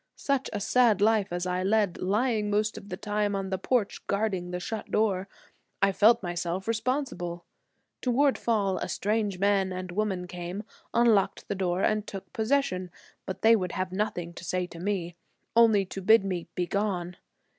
Such 0.15 0.49
a 0.51 0.59
sad 0.59 0.99
life 0.99 1.31
as 1.31 1.45
I 1.45 1.61
led, 1.61 1.99
lying 2.01 2.49
most 2.49 2.75
of 2.75 2.89
the 2.89 2.97
time 2.97 3.35
on 3.35 3.51
the 3.51 3.59
porch 3.59 4.07
guarding 4.07 4.49
the 4.49 4.59
shut 4.59 4.89
door. 4.89 5.27
I 5.79 5.91
felt 5.91 6.23
myself 6.23 6.67
responsible. 6.67 7.45
Toward 8.01 8.35
fall 8.35 8.79
a 8.79 8.89
strange 8.89 9.37
man 9.37 9.71
and 9.71 9.91
woman 9.91 10.25
came, 10.25 10.63
unlocked 10.91 11.47
the 11.49 11.53
doors 11.53 11.85
and 11.87 12.07
took 12.07 12.33
possession; 12.33 12.89
but 13.27 13.43
they 13.43 13.55
would 13.55 13.73
have 13.73 13.91
nothing 13.91 14.33
to 14.33 14.43
say 14.43 14.65
to 14.65 14.79
me, 14.79 15.17
only 15.55 15.85
to 15.85 16.01
bid 16.01 16.25
me 16.25 16.47
'begone.' 16.55 17.17